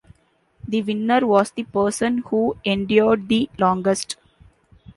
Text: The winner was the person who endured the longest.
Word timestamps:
The 0.67 0.81
winner 0.81 1.27
was 1.27 1.51
the 1.51 1.61
person 1.63 2.23
who 2.25 2.57
endured 2.65 3.27
the 3.29 3.51
longest. 3.59 4.15